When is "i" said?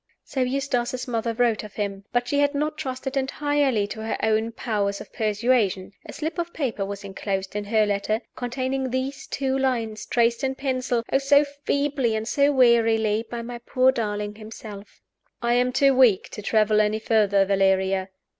15.39-15.53